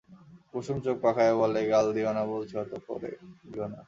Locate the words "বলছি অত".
2.25-2.73